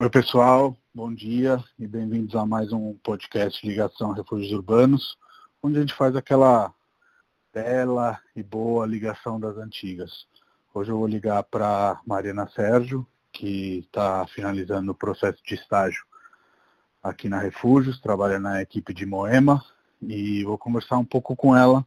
[0.00, 5.18] Oi, pessoal, bom dia e bem-vindos a mais um podcast Ligação Refúgios Urbanos,
[5.60, 6.72] onde a gente faz aquela
[7.52, 10.28] bela e boa ligação das antigas.
[10.72, 16.04] Hoje eu vou ligar para Mariana Sérgio, que está finalizando o processo de estágio
[17.02, 19.64] aqui na Refúgios, trabalha na equipe de Moema,
[20.00, 21.84] e vou conversar um pouco com ela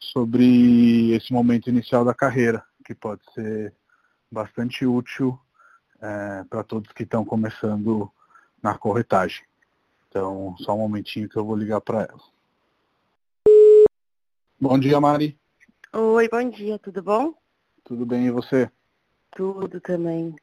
[0.00, 3.72] sobre esse momento inicial da carreira, que pode ser
[4.32, 5.38] bastante útil
[6.00, 8.10] é, para todos que estão começando
[8.62, 9.44] na corretagem.
[10.08, 12.20] Então, só um momentinho que eu vou ligar para ela.
[14.58, 15.38] Bom dia, Mari.
[15.92, 17.34] Oi, bom dia, tudo bom?
[17.84, 18.70] Tudo bem, e você?
[19.30, 20.34] Tudo também.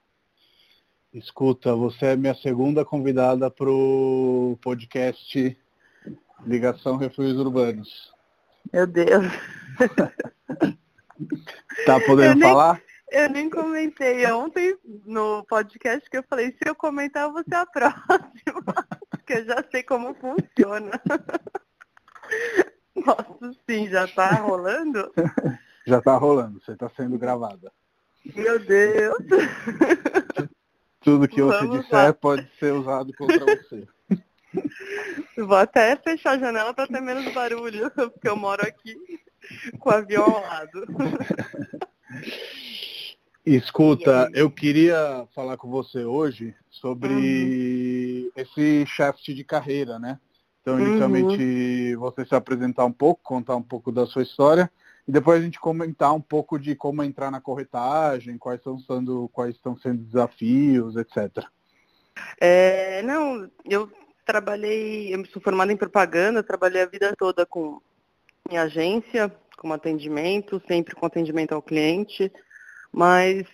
[1.14, 5.58] Escuta, você é minha segunda convidada para o podcast
[6.46, 8.14] Ligação Refúgios Urbanos.
[8.72, 9.26] Meu Deus.
[11.86, 12.82] tá podendo nem, falar?
[13.14, 17.66] Eu nem comentei ontem no podcast que eu falei, se eu comentar, você é a
[17.70, 18.64] próxima.
[19.12, 20.90] Porque eu já sei como funciona.
[22.96, 25.12] Nossa, sim, já tá rolando?
[25.86, 27.70] Já tá rolando, você está sendo gravada.
[28.34, 29.18] Meu Deus.
[31.02, 32.14] Tudo que você Vamos disser lá.
[32.14, 33.86] pode ser usado contra você.
[35.38, 38.96] Vou até fechar a janela para ter menos barulho, porque eu moro aqui
[39.78, 40.88] com o avião ao lado.
[43.46, 48.32] Escuta, eu queria falar com você hoje sobre uhum.
[48.38, 50.18] esse shaft de carreira, né?
[50.62, 52.00] Então, inicialmente, uhum.
[52.00, 54.72] você se apresentar um pouco, contar um pouco da sua história,
[55.06, 59.30] e depois a gente comentar um pouco de como entrar na corretagem, quais estão sendo,
[59.34, 61.46] quais estão sendo desafios, etc.
[62.40, 63.92] É, não, eu
[64.26, 67.82] trabalhei, eu sou formada em propaganda, trabalhei a vida toda com
[68.50, 72.32] em agência, com atendimento, sempre com atendimento ao cliente.
[72.94, 73.48] Mas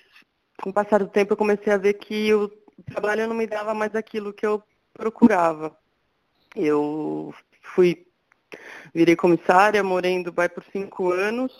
[0.61, 2.51] com o passar do tempo eu comecei a ver que o
[2.85, 4.61] trabalho não me dava mais aquilo que eu
[4.93, 5.75] procurava.
[6.55, 8.05] Eu fui,
[8.93, 11.53] virei comissária, morei em Dubai por cinco anos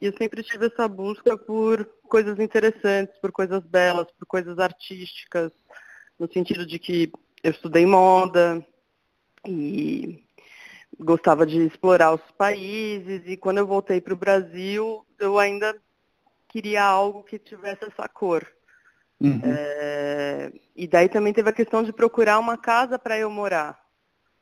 [0.00, 5.50] e eu sempre tive essa busca por coisas interessantes, por coisas belas, por coisas artísticas,
[6.18, 7.10] no sentido de que
[7.42, 8.64] eu estudei moda
[9.46, 10.22] e
[10.98, 15.74] gostava de explorar os países e quando eu voltei para o Brasil eu ainda
[16.48, 18.46] queria algo que tivesse essa cor.
[19.20, 19.40] Uhum.
[19.44, 23.78] É, e daí também teve a questão de procurar uma casa para eu morar,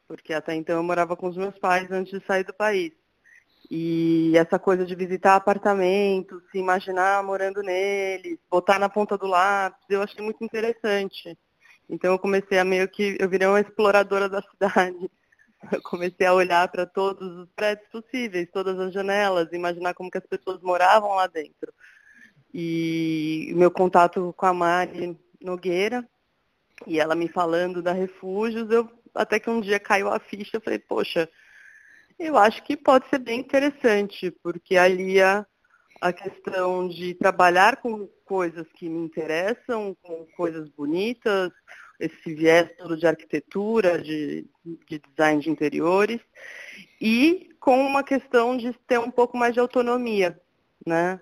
[0.09, 2.93] porque até então eu morava com os meus pais antes de sair do país.
[3.71, 9.87] E essa coisa de visitar apartamentos, se imaginar morando neles, botar na ponta do lápis,
[9.89, 11.37] eu achei muito interessante.
[11.89, 15.11] Então eu comecei a meio que, eu virei uma exploradora da cidade.
[15.73, 20.19] Eu comecei a olhar para todos os prédios possíveis, todas as janelas, imaginar como que
[20.19, 21.73] as pessoas moravam lá dentro.
[22.57, 26.09] E meu contato com a Mari Nogueira,
[26.87, 30.61] e ela me falando da Refúgios, eu até que um dia caiu a ficha, eu
[30.61, 31.29] falei, poxa,
[32.19, 35.45] eu acho que pode ser bem interessante, porque ali a,
[36.13, 41.51] questão de trabalhar com coisas que me interessam, com coisas bonitas,
[41.99, 46.21] esse viés todo de arquitetura, de, de design de interiores,
[47.01, 50.39] e com uma questão de ter um pouco mais de autonomia,
[50.87, 51.21] né?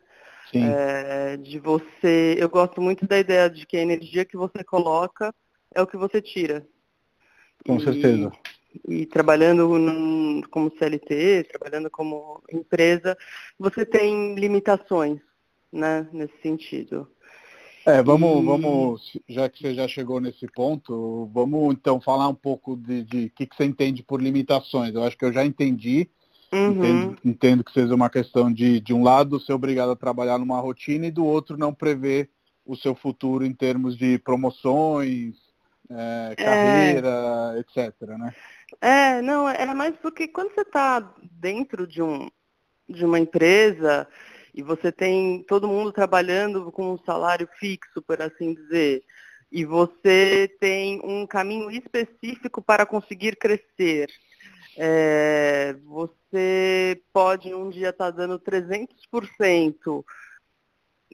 [0.59, 2.37] É, de você.
[2.39, 5.35] Eu gosto muito da ideia de que a energia que você coloca
[5.75, 6.67] é o que você tira.
[7.67, 8.33] Com e, certeza.
[8.89, 13.17] E trabalhando num, como CLT, trabalhando como empresa,
[13.59, 15.21] você tem limitações,
[15.73, 17.09] né, nesse sentido.
[17.85, 22.77] É, vamos, vamos, já que você já chegou nesse ponto, vamos então falar um pouco
[22.77, 24.95] de o que, que você entende por limitações.
[24.95, 26.09] Eu acho que eu já entendi,
[26.53, 26.71] Uhum.
[26.71, 30.61] Entendo, entendo, que seja uma questão de, de um lado, ser obrigado a trabalhar numa
[30.61, 32.29] rotina e do outro não prever
[32.65, 35.35] o seu futuro em termos de promoções,
[35.91, 37.61] é, carreira, é...
[37.61, 38.09] etc.
[38.19, 38.35] Né?
[38.81, 42.31] É, não, é mais porque quando você está dentro de, um,
[42.89, 44.07] de uma empresa
[44.55, 49.03] e você tem todo mundo trabalhando com um salário fixo, por assim dizer,
[49.51, 54.11] e você tem um caminho específico para conseguir crescer
[54.77, 60.05] é, você pode um dia estar tá dando 300%,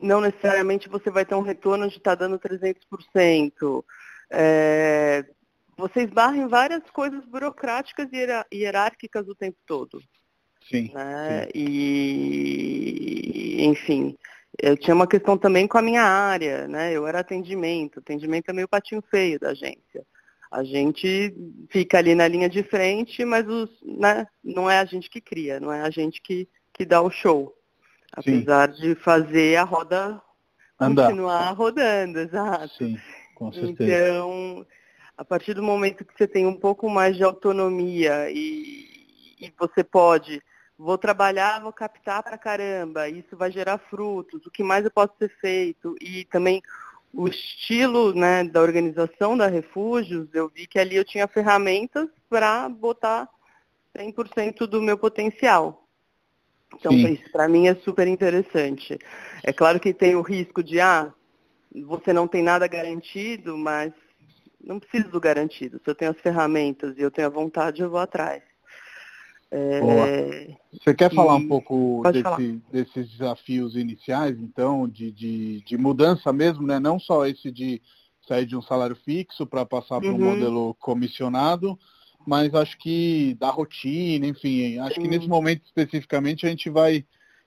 [0.01, 3.85] não necessariamente você vai ter um retorno de estar tá dando 300%.
[4.31, 5.25] É,
[5.77, 8.27] você esbarra em várias coisas burocráticas e
[8.57, 10.01] hierárquicas o tempo todo.
[10.69, 11.45] Sim, né?
[11.45, 11.51] sim.
[11.55, 12.79] E,
[13.65, 14.17] enfim,
[14.61, 16.93] eu tinha uma questão também com a minha área, né?
[16.93, 18.01] Eu era atendimento.
[18.01, 20.05] Atendimento é meio patinho feio da agência.
[20.51, 21.35] A gente
[21.71, 25.61] fica ali na linha de frente, mas os, né, não é a gente que cria,
[25.61, 27.55] não é a gente que, que dá o show.
[28.13, 28.81] Apesar Sim.
[28.81, 30.21] de fazer a roda
[30.81, 31.09] Andar.
[31.09, 32.75] continuar rodando, exato.
[32.77, 32.99] Sim.
[33.35, 33.83] Com certeza.
[33.85, 34.67] Então,
[35.17, 39.85] a partir do momento que você tem um pouco mais de autonomia e, e você
[39.85, 40.43] pode,
[40.79, 45.13] vou trabalhar, vou captar para caramba, isso vai gerar frutos, o que mais eu posso
[45.19, 46.63] ser feito e também
[47.13, 52.69] o estilo né, da organização da Refúgios, eu vi que ali eu tinha ferramentas para
[52.69, 53.29] botar
[53.97, 55.85] 100% do meu potencial.
[56.75, 57.15] Então, Sim.
[57.15, 58.99] isso para mim é super interessante.
[59.43, 61.13] É claro que tem o risco de, ah,
[61.87, 63.93] você não tem nada garantido, mas
[64.61, 65.81] não preciso do garantido.
[65.83, 68.43] Se eu tenho as ferramentas e eu tenho a vontade, eu vou atrás.
[69.51, 70.57] É...
[70.73, 71.15] Você quer e...
[71.15, 76.79] falar um pouco desse, desses desafios iniciais, então, de, de, de, mudança mesmo, né?
[76.79, 77.81] Não só esse de
[78.27, 80.35] sair de um salário fixo para passar para um uhum.
[80.35, 81.79] modelo comissionado,
[82.27, 85.03] mas acho que da rotina, enfim, acho Sim.
[85.03, 87.05] que nesse momento especificamente a gente vai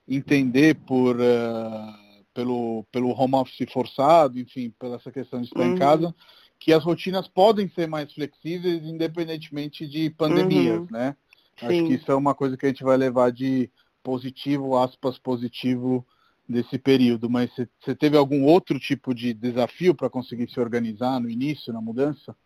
[0.08, 2.02] entender por uh,
[2.34, 5.74] pelo, pelo home office forçado, enfim, pela essa questão de estar uhum.
[5.74, 6.14] em casa,
[6.58, 10.88] que as rotinas podem ser mais flexíveis independentemente de pandemias, uhum.
[10.90, 11.16] né?
[11.58, 11.66] Sim.
[11.66, 13.70] Acho que isso é uma coisa que a gente vai levar de
[14.02, 16.06] positivo, aspas, positivo
[16.48, 17.30] desse período.
[17.30, 17.50] Mas
[17.80, 22.36] você teve algum outro tipo de desafio para conseguir se organizar no início, na mudança?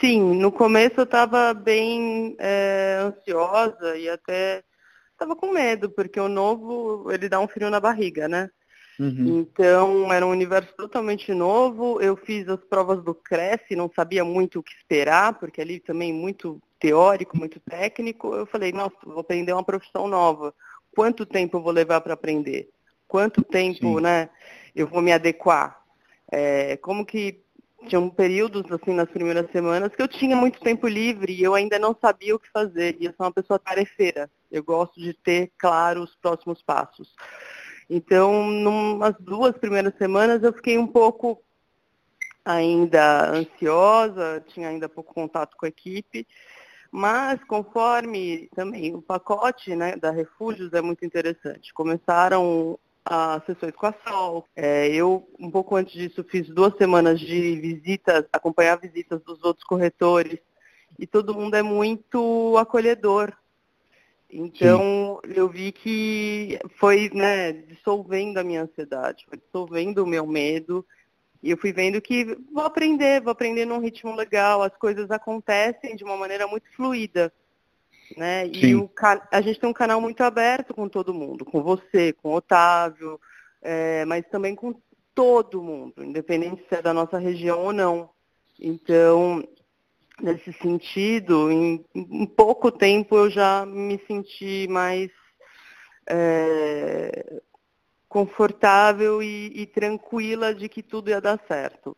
[0.00, 4.62] Sim, no começo eu estava bem é, ansiosa e até
[5.12, 8.48] estava com medo, porque o novo, ele dá um frio na barriga, né?
[8.98, 9.40] Uhum.
[9.40, 12.00] Então, era um universo totalmente novo.
[12.00, 16.12] Eu fiz as provas do Cresce, não sabia muito o que esperar, porque ali também
[16.12, 18.34] muito teórico, muito técnico.
[18.34, 20.52] Eu falei, nossa, vou aprender uma profissão nova.
[20.94, 22.68] Quanto tempo eu vou levar para aprender?
[23.06, 24.00] Quanto tempo, Sim.
[24.00, 24.28] né,
[24.74, 25.80] eu vou me adequar?
[26.30, 27.40] É, como que
[27.86, 31.78] tinham períodos, assim, nas primeiras semanas, que eu tinha muito tempo livre e eu ainda
[31.78, 32.96] não sabia o que fazer.
[32.98, 34.28] E eu sou uma pessoa tarefeira.
[34.50, 37.14] Eu gosto de ter claro os próximos passos.
[37.88, 41.42] Então, numas duas primeiras semanas eu fiquei um pouco
[42.44, 46.26] ainda ansiosa, tinha ainda pouco contato com a equipe,
[46.92, 51.72] mas conforme também o pacote né, da Refúgios é muito interessante.
[51.72, 54.46] Começaram as sessões com a Sol.
[54.54, 59.64] É, eu, um pouco antes disso, fiz duas semanas de visitas, acompanhar visitas dos outros
[59.64, 60.38] corretores,
[60.98, 63.32] e todo mundo é muito acolhedor.
[64.30, 65.32] Então, Sim.
[65.34, 70.84] eu vi que foi né, dissolvendo a minha ansiedade, foi dissolvendo o meu medo,
[71.42, 75.96] e eu fui vendo que vou aprender, vou aprender num ritmo legal, as coisas acontecem
[75.96, 77.32] de uma maneira muito fluida.
[78.16, 78.46] Né?
[78.48, 78.90] E o,
[79.30, 83.18] a gente tem um canal muito aberto com todo mundo, com você, com o Otávio,
[83.60, 84.74] é, mas também com
[85.14, 88.10] todo mundo, independente se é da nossa região ou não.
[88.60, 89.42] Então,
[90.20, 95.10] nesse sentido, em, em pouco tempo eu já me senti mais
[96.06, 97.40] é,
[98.12, 101.96] confortável e, e, tranquila de que tudo ia dar certo.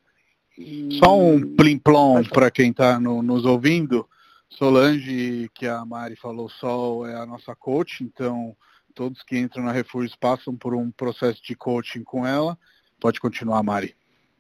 [0.56, 0.96] E...
[1.02, 4.08] Só um plim-plom para quem está no, nos ouvindo.
[4.48, 8.56] Solange, que a Mari falou, Sol é a nossa coach, então
[8.94, 12.56] todos que entram na Refúgios passam por um processo de coaching com ela.
[13.00, 13.96] Pode continuar, Mari.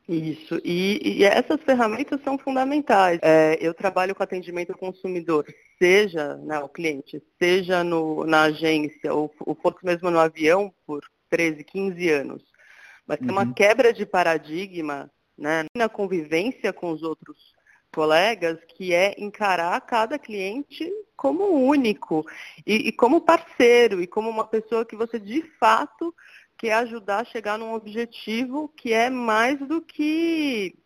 [0.08, 3.18] Isso, e, e essas ferramentas são fundamentais.
[3.20, 5.44] É, eu trabalho com atendimento ao consumidor,
[5.76, 11.02] seja né, o cliente, seja no, na agência, ou, ou mesmo no avião por
[11.34, 12.42] 13, 15 anos.
[13.04, 13.26] Mas uhum.
[13.26, 17.36] tem uma quebra de paradigma né, na convivência com os outros
[17.92, 22.24] colegas, que é encarar cada cliente como único
[22.64, 26.14] e, e, como parceiro e como uma pessoa que você de fato
[26.56, 30.76] quer ajudar a chegar num objetivo que é mais do que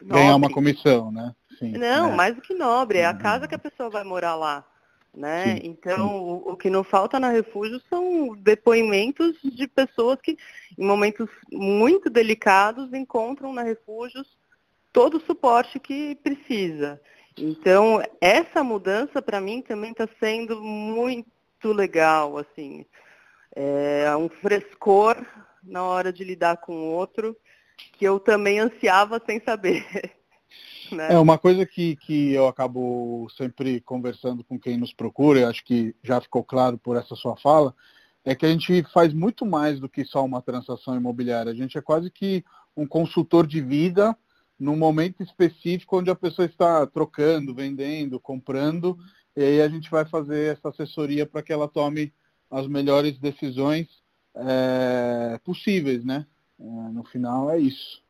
[0.00, 0.22] nobre.
[0.22, 1.34] ganhar uma comissão, né?
[1.58, 2.16] Sim, Não, né?
[2.16, 3.18] mais do que nobre, é a uhum.
[3.18, 4.64] casa que a pessoa vai morar lá.
[5.14, 5.56] Né?
[5.56, 6.16] Sim, então.
[6.16, 10.36] O, o, que não falta na refúgio são depoimentos de pessoas que,
[10.76, 14.26] em momentos muito delicados, encontram na refúgios
[14.92, 17.00] todo o suporte que precisa.
[17.38, 21.26] Então, essa mudança para mim também está sendo muito
[21.64, 22.84] legal, assim.
[23.54, 25.16] É um frescor
[25.62, 27.36] na hora de lidar com o outro
[27.92, 29.84] que eu também ansiava sem saber.
[30.92, 31.12] Né?
[31.12, 35.64] É uma coisa que, que eu acabo sempre conversando com quem nos procura, e acho
[35.64, 37.74] que já ficou claro por essa sua fala,
[38.24, 41.52] é que a gente faz muito mais do que só uma transação imobiliária.
[41.52, 42.44] A gente é quase que
[42.76, 44.16] um consultor de vida
[44.58, 48.98] num momento específico onde a pessoa está trocando, vendendo, comprando,
[49.36, 52.12] e aí a gente vai fazer essa assessoria para que ela tome
[52.50, 53.88] as melhores decisões
[54.34, 56.26] é, possíveis, né?
[56.58, 58.03] É, no final é isso.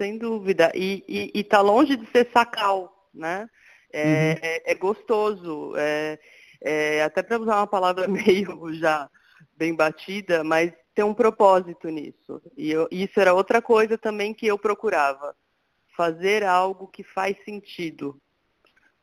[0.00, 0.72] Sem dúvida.
[0.74, 3.46] E está longe de ser sacal, né?
[3.92, 4.38] É, uhum.
[4.40, 5.74] é, é gostoso.
[5.76, 6.18] É,
[6.62, 9.10] é, até para usar uma palavra meio já
[9.58, 12.40] bem batida, mas ter um propósito nisso.
[12.56, 15.36] E eu, isso era outra coisa também que eu procurava.
[15.94, 18.18] Fazer algo que faz sentido.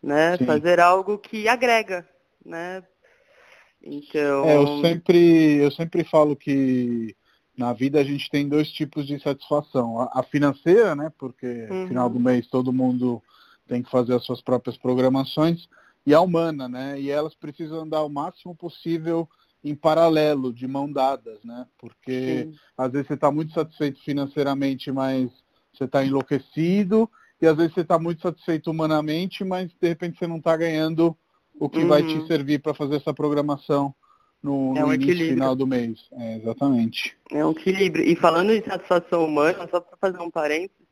[0.02, 0.36] Né?
[0.48, 2.10] Fazer algo que agrega.
[2.44, 2.84] Né?
[3.84, 4.46] Então.
[4.50, 7.16] É, eu sempre, eu sempre falo que
[7.58, 10.00] na vida a gente tem dois tipos de satisfação.
[10.00, 11.12] A, a financeira, né?
[11.18, 11.82] Porque uhum.
[11.82, 13.22] no final do mês todo mundo
[13.68, 15.68] tem que fazer as suas próprias programações,
[16.06, 17.02] e a humana, né?
[17.02, 19.28] E elas precisam andar o máximo possível
[19.62, 21.66] em paralelo, de mão dadas, né?
[21.78, 22.60] Porque Sim.
[22.78, 25.30] às vezes você está muito satisfeito financeiramente, mas
[25.74, 27.10] você está enlouquecido,
[27.42, 31.16] e às vezes você está muito satisfeito humanamente, mas de repente você não está ganhando
[31.60, 31.88] o que uhum.
[31.90, 32.28] vai te uhum.
[32.28, 33.94] servir para fazer essa programação
[34.42, 36.08] no, é um no final do mês.
[36.14, 37.18] É, exatamente.
[37.32, 38.06] É um equilíbrio.
[38.06, 40.88] E falando de satisfação humana, só para fazer um parênteses,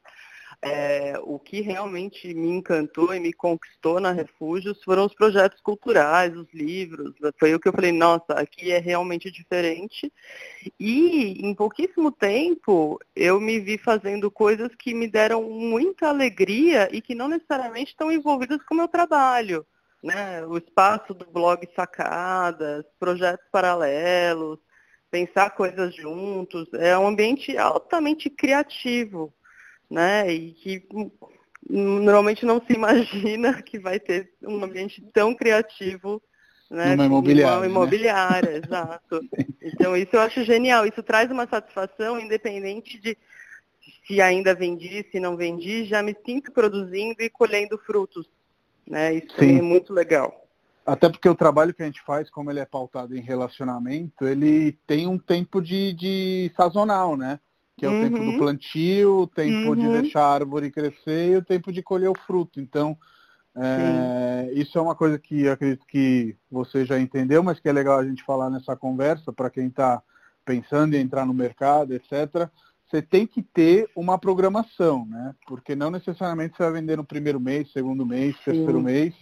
[0.61, 6.35] é, o que realmente me encantou e me conquistou na Refúgios foram os projetos culturais,
[6.35, 7.13] os livros.
[7.39, 10.11] Foi o que eu falei, nossa, aqui é realmente diferente.
[10.79, 17.01] E em pouquíssimo tempo eu me vi fazendo coisas que me deram muita alegria e
[17.01, 19.65] que não necessariamente estão envolvidas com o meu trabalho.
[20.05, 20.45] Né?
[20.45, 24.59] O espaço do blog Sacadas, projetos paralelos,
[25.09, 26.71] pensar coisas juntos.
[26.73, 29.33] É um ambiente altamente criativo
[29.89, 30.31] né?
[30.31, 30.87] E que
[31.69, 36.21] normalmente não se imagina que vai ter um ambiente tão criativo
[36.69, 37.57] né, Numa imobiliária.
[37.57, 38.57] Uma imobiliária, né?
[38.65, 39.21] exato.
[39.61, 40.85] Então isso eu acho genial.
[40.85, 43.17] Isso traz uma satisfação independente de
[44.05, 48.27] se ainda vendi, se não vendi, já me sinto produzindo e colhendo frutos.
[48.87, 49.15] Né?
[49.15, 49.59] Isso Sim.
[49.59, 50.45] é muito legal.
[50.85, 54.73] Até porque o trabalho que a gente faz, como ele é pautado em relacionamento, ele
[54.85, 57.39] tem um tempo de, de sazonal, né?
[57.77, 58.01] que é o uhum.
[58.03, 58.37] tempo do uhum.
[58.37, 59.75] plantio, o tempo uhum.
[59.75, 62.61] de deixar a árvore crescer e o tempo de colher o fruto.
[62.61, 62.97] Então,
[63.55, 67.99] é, isso é uma coisa que acredito que você já entendeu, mas que é legal
[67.99, 70.01] a gente falar nessa conversa para quem está
[70.45, 72.49] pensando em entrar no mercado, etc.
[72.95, 75.35] Você tem que ter uma programação, né?
[75.45, 78.43] Porque não necessariamente você vai vender no primeiro mês, segundo mês, Sim.
[78.45, 79.13] terceiro mês.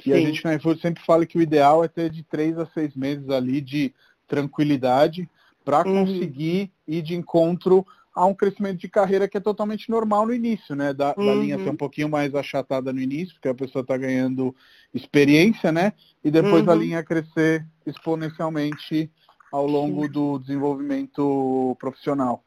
[0.00, 0.12] E Sim.
[0.12, 2.94] a gente na iFood sempre fala que o ideal é ter de três a seis
[2.94, 3.94] meses ali de
[4.28, 5.26] tranquilidade
[5.64, 6.04] para uhum.
[6.04, 10.76] conseguir ir de encontro a um crescimento de carreira que é totalmente normal no início,
[10.76, 10.92] né?
[10.92, 11.24] Da, uhum.
[11.24, 14.54] da linha ser um pouquinho mais achatada no início, porque a pessoa está ganhando
[14.92, 15.94] experiência, né?
[16.22, 16.72] E depois uhum.
[16.72, 19.10] a linha crescer exponencialmente
[19.50, 22.44] ao longo do desenvolvimento profissional.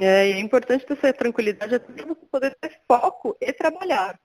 [0.00, 4.18] É, e é importante ter essa tranquilidade até para você poder ter foco e trabalhar,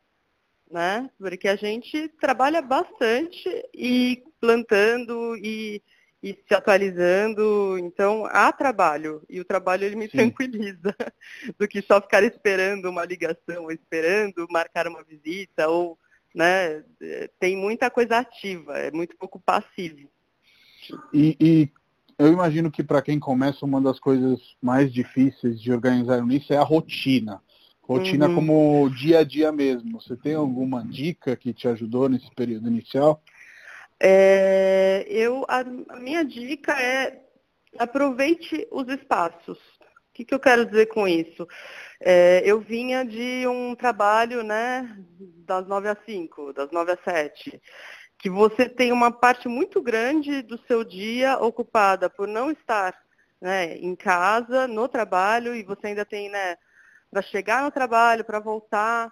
[0.70, 1.10] né?
[1.18, 5.82] Porque a gente trabalha bastante e plantando e
[6.22, 7.78] e se atualizando.
[7.80, 10.18] Então, há trabalho, e o trabalho ele me Sim.
[10.18, 10.96] tranquiliza,
[11.58, 15.98] do que só ficar esperando uma ligação, esperando marcar uma visita, ou,
[16.36, 16.84] né,
[17.40, 20.10] tem muita coisa ativa, é muito pouco passivo.
[21.14, 21.70] E, e
[22.20, 26.58] eu imagino que para quem começa, uma das coisas mais difíceis de organizar nisso é
[26.58, 27.42] a rotina.
[27.82, 28.36] Rotina uhum.
[28.36, 30.00] como dia a dia mesmo.
[30.02, 33.24] Você tem alguma dica que te ajudou nesse período inicial?
[34.00, 37.22] É, eu, a, a, minha dica é
[37.78, 39.58] aproveite os espaços.
[39.58, 41.48] O que, que eu quero dizer com isso?
[42.02, 44.94] É, eu vinha de um trabalho né,
[45.46, 47.62] das 9 às 5, das 9 às 7,
[48.20, 52.94] que você tem uma parte muito grande do seu dia ocupada por não estar
[53.42, 56.58] né, em casa, no trabalho, e você ainda tem né,
[57.10, 59.10] para chegar no trabalho, para voltar.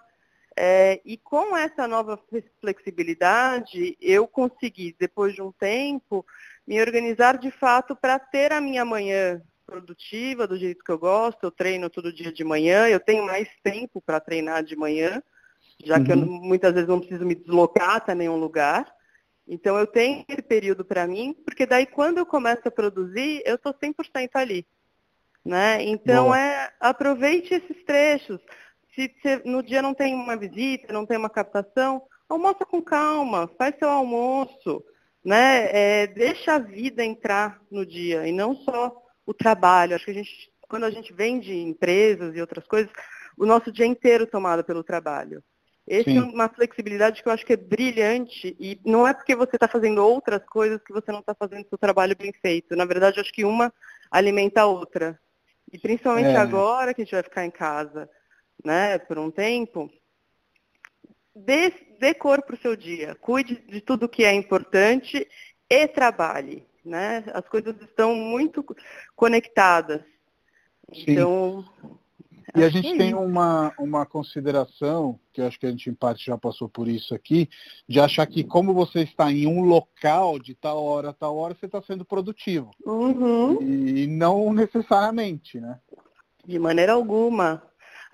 [0.54, 2.20] É, e com essa nova
[2.60, 6.24] flexibilidade, eu consegui, depois de um tempo,
[6.66, 11.44] me organizar de fato para ter a minha manhã produtiva, do jeito que eu gosto.
[11.44, 15.22] Eu treino todo dia de manhã, eu tenho mais tempo para treinar de manhã,
[15.82, 16.04] já uhum.
[16.04, 16.40] que eu uhum.
[16.42, 18.97] muitas vezes não preciso me deslocar até nenhum lugar.
[19.48, 23.54] Então eu tenho esse período para mim, porque daí quando eu começo a produzir, eu
[23.54, 24.66] estou 100% ali.
[25.44, 25.82] Né?
[25.84, 26.38] Então Boa.
[26.38, 28.40] é aproveite esses trechos
[28.98, 33.48] se, se no dia não tem uma visita, não tem uma captação, almoça com calma,
[33.56, 34.84] faz seu almoço,
[35.24, 35.68] né?
[35.70, 38.92] É, deixa a vida entrar no dia e não só
[39.24, 39.94] o trabalho.
[39.94, 42.90] Acho que a gente, quando a gente vende empresas e outras coisas,
[43.36, 45.44] o nosso dia inteiro tomado pelo trabalho.
[45.88, 49.56] Essa é uma flexibilidade que eu acho que é brilhante e não é porque você
[49.56, 52.76] está fazendo outras coisas que você não está fazendo seu trabalho bem feito.
[52.76, 53.72] Na verdade, eu acho que uma
[54.10, 55.18] alimenta a outra.
[55.72, 56.36] E principalmente é.
[56.36, 58.08] agora que a gente vai ficar em casa
[58.62, 59.90] né, por um tempo,
[61.34, 65.26] dê, dê cor para o seu dia, cuide de tudo que é importante
[65.70, 66.66] e trabalhe.
[66.84, 67.24] Né?
[67.32, 68.64] As coisas estão muito
[69.16, 70.02] conectadas.
[70.92, 71.04] Sim.
[71.08, 71.64] Então.
[72.56, 76.26] E a gente tem uma, uma consideração, que eu acho que a gente em parte
[76.26, 77.48] já passou por isso aqui,
[77.88, 81.54] de achar que como você está em um local de tal hora a tal hora,
[81.54, 82.70] você está sendo produtivo.
[82.84, 83.60] Uhum.
[83.60, 85.78] E não necessariamente, né?
[86.46, 87.62] De maneira alguma.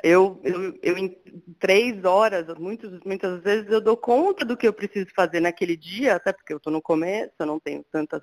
[0.02, 1.16] Eu, eu, eu em
[1.58, 6.16] três horas, muitas, muitas vezes eu dou conta do que eu preciso fazer naquele dia,
[6.16, 8.20] até porque eu estou no começo, eu não tenho tantas,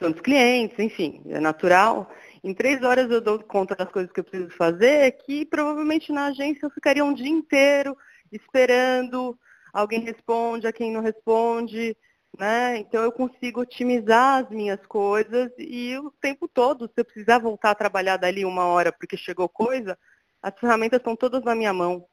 [0.00, 2.10] tantos clientes, enfim, é natural.
[2.42, 6.26] Em três horas eu dou conta das coisas que eu preciso fazer, que provavelmente na
[6.26, 7.96] agência eu ficaria um dia inteiro
[8.32, 9.38] esperando,
[9.72, 11.96] alguém responde, a quem não responde,
[12.38, 12.78] né?
[12.78, 17.72] Então eu consigo otimizar as minhas coisas e o tempo todo, se eu precisar voltar
[17.72, 19.98] a trabalhar dali uma hora porque chegou coisa,
[20.42, 22.06] as ferramentas estão todas na minha mão.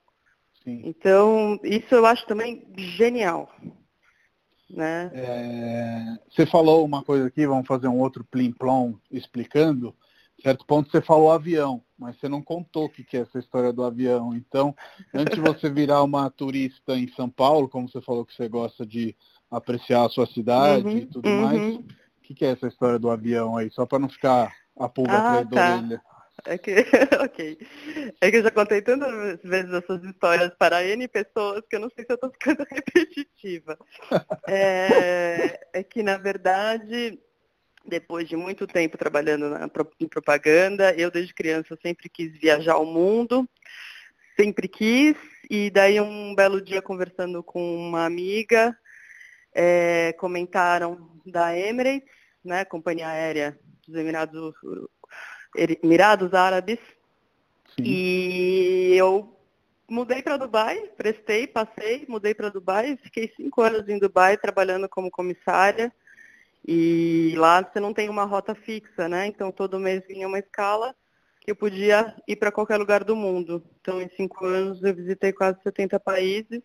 [0.63, 0.81] Sim.
[0.83, 3.49] Então, isso eu acho também genial.
[4.69, 5.09] Né?
[5.13, 9.95] É, você falou uma coisa aqui, vamos fazer um outro plim-plom explicando.
[10.41, 13.83] Certo ponto você falou avião, mas você não contou o que é essa história do
[13.83, 14.35] avião.
[14.35, 14.75] Então,
[15.13, 18.85] antes de você virar uma turista em São Paulo, como você falou que você gosta
[18.85, 19.15] de
[19.49, 21.41] apreciar a sua cidade uhum, e tudo uhum.
[21.41, 21.83] mais, o
[22.21, 23.71] que é essa história do avião aí?
[23.71, 25.55] Só para não ficar a pulga ah, atrás tá.
[25.55, 26.01] da orelha.
[26.45, 26.71] É que,
[27.23, 27.57] ok.
[28.21, 31.89] É que eu já contei tantas vezes essas histórias para N pessoas que eu não
[31.89, 33.77] sei se eu estou ficando repetitiva.
[34.47, 37.19] É, é, que, na verdade,
[37.85, 42.85] depois de muito tempo trabalhando na, em propaganda, eu desde criança sempre quis viajar ao
[42.85, 43.49] mundo,
[44.39, 45.15] sempre quis,
[45.49, 48.77] e daí um belo dia conversando com uma amiga,
[49.53, 52.07] é, comentaram da Emirates,
[52.43, 54.53] né, companhia aérea dos Emirados
[55.55, 56.79] Emirados Árabes.
[57.75, 57.83] Sim.
[57.83, 59.37] E eu
[59.89, 65.11] mudei para Dubai, prestei, passei, mudei para Dubai, fiquei cinco anos em Dubai trabalhando como
[65.11, 65.93] comissária.
[66.67, 69.27] E lá você não tem uma rota fixa, né?
[69.27, 70.93] Então todo mês vinha uma escala
[71.39, 73.63] que eu podia ir para qualquer lugar do mundo.
[73.79, 76.61] Então em cinco anos eu visitei quase 70 países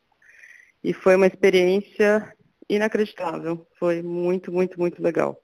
[0.83, 2.35] e foi uma experiência
[2.69, 3.65] inacreditável.
[3.79, 5.41] Foi muito, muito, muito legal.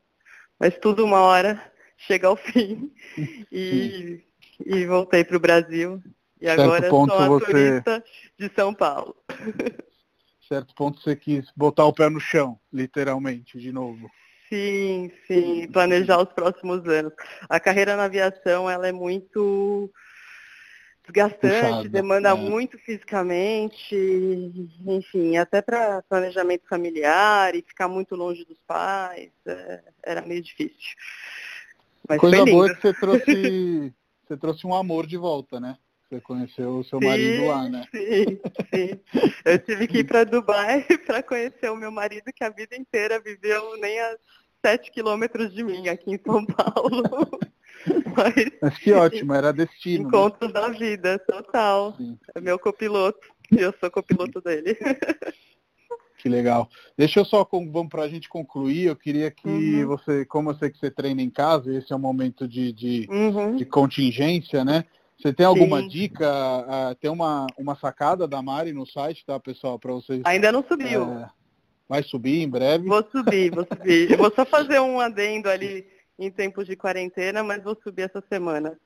[0.59, 2.93] Mas tudo uma hora chega ao fim.
[3.51, 4.23] E,
[4.65, 6.03] e voltei para o Brasil.
[6.41, 7.47] E certo agora sou a você...
[7.47, 8.05] turista
[8.39, 9.17] de São Paulo.
[10.47, 14.11] Certo ponto você quis botar o pé no chão, literalmente, de novo.
[14.49, 17.13] Sim, sim, planejar os próximos anos.
[17.51, 19.93] A carreira na aviação ela é muito
[21.05, 22.35] desgastante, Puxado, demanda é.
[22.35, 23.95] muito fisicamente,
[24.87, 30.97] enfim, até para planejamento familiar e ficar muito longe dos pais, é, era meio difícil.
[32.09, 33.95] Mas Coisa boa é que você trouxe,
[34.27, 35.77] você trouxe um amor de volta, né?
[36.09, 37.85] Você conheceu o seu sim, marido lá, né?
[37.95, 38.41] Sim,
[38.75, 39.01] sim.
[39.45, 43.21] Eu tive que ir para Dubai para conhecer o meu marido que a vida inteira
[43.21, 44.17] viveu nem a
[44.65, 47.03] sete quilômetros de mim, aqui em São Paulo.
[48.17, 50.05] Mas, Mas que ótimo, era destino.
[50.05, 50.09] Né?
[50.09, 50.61] Encontros né?
[50.61, 51.95] da vida, total.
[51.97, 52.19] Sim.
[52.35, 53.21] É meu copiloto.
[53.53, 54.77] E eu sou copiloto dele.
[56.19, 56.69] Que legal.
[56.97, 59.87] Deixa eu só, vamos para a gente concluir, eu queria que uhum.
[59.87, 63.07] você, como eu sei que você treina em casa, esse é um momento de, de,
[63.09, 63.55] uhum.
[63.55, 64.85] de contingência, né?
[65.17, 65.89] Você tem alguma Sim.
[65.89, 66.29] dica?
[66.29, 70.23] Uh, tem uma, uma sacada da Mari no site, tá, pessoal, para vocês?
[70.25, 71.05] Ainda não subiu.
[71.05, 71.29] É,
[71.89, 72.87] vai subir em breve?
[72.87, 74.11] Vou subir, vou subir.
[74.13, 75.87] eu vou só fazer um adendo ali
[76.19, 78.77] em tempos de quarentena, mas vou subir essa semana.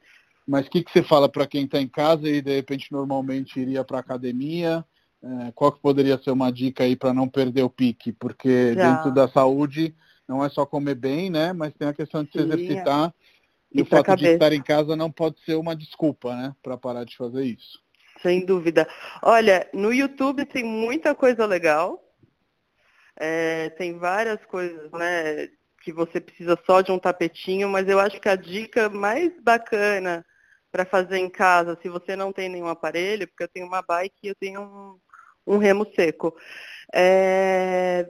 [0.47, 3.59] Mas o que, que você fala para quem está em casa e de repente normalmente
[3.59, 4.85] iria para academia?
[5.25, 8.13] É, qual que poderia ser uma dica aí para não perder o pique?
[8.13, 8.91] Porque Já.
[8.91, 9.95] dentro da saúde
[10.27, 11.53] não é só comer bem, né?
[11.53, 13.15] Mas tem a questão de se exercitar.
[13.73, 16.55] E, e o fato de estar em casa não pode ser uma desculpa, né?
[16.61, 17.81] Para parar de fazer isso.
[18.21, 18.89] Sem dúvida.
[19.23, 22.03] Olha, no YouTube tem muita coisa legal.
[23.17, 25.49] É, tem várias coisas, né?
[25.83, 30.25] Que você precisa só de um tapetinho, mas eu acho que a dica mais bacana
[30.71, 34.17] para fazer em casa, se você não tem nenhum aparelho, porque eu tenho uma bike
[34.23, 34.99] e eu tenho um,
[35.47, 36.37] um remo seco.
[36.93, 38.09] É,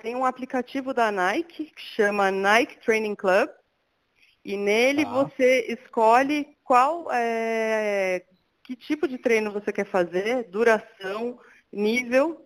[0.00, 3.48] tem um aplicativo da Nike que chama Nike Training Club
[4.44, 5.10] e nele ah.
[5.10, 8.24] você escolhe qual é,
[8.62, 11.38] que tipo de treino você quer fazer, duração,
[11.72, 12.44] nível,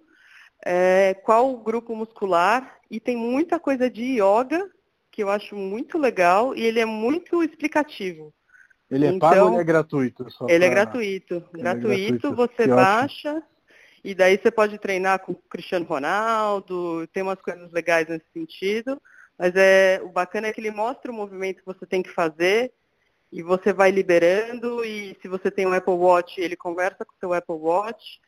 [0.64, 4.70] é, qual grupo muscular e tem muita coisa de yoga
[5.10, 8.32] que eu acho muito legal e ele é muito explicativo.
[8.90, 10.26] Ele é então, pago ou ele é gratuito?
[10.48, 10.66] ele pra...
[10.66, 11.34] é gratuito.
[11.34, 13.46] Ele gratuito, é gratuito, você baixa, ótimo.
[14.04, 19.00] E daí você pode treinar com o Cristiano Ronaldo, tem umas coisas legais nesse sentido.
[19.38, 22.72] Mas é, o bacana é que ele mostra o movimento que você tem que fazer
[23.32, 27.18] e você vai liberando e se você tem um Apple Watch, ele conversa com o
[27.18, 28.20] seu Apple Watch.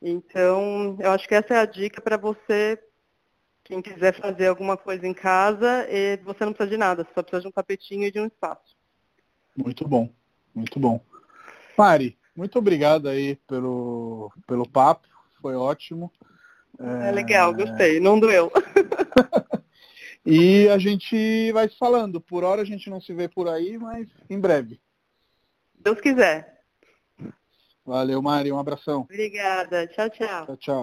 [0.00, 2.78] Então, eu acho que essa é a dica para você,
[3.64, 5.86] quem quiser fazer alguma coisa em casa,
[6.24, 8.76] você não precisa de nada, você só precisa de um tapetinho e de um espaço.
[9.56, 10.10] Muito bom,
[10.54, 11.00] muito bom.
[11.78, 15.08] Mari, muito obrigado aí pelo, pelo papo,
[15.42, 16.10] foi ótimo.
[16.78, 18.50] É, é legal, gostei, não doeu.
[20.24, 22.20] e a gente vai se falando.
[22.20, 24.80] Por hora a gente não se vê por aí, mas em breve.
[25.80, 26.62] Deus quiser.
[27.84, 29.00] Valeu, Mari, um abração.
[29.00, 30.46] Obrigada, tchau, tchau.
[30.46, 30.80] Tchau, tchau.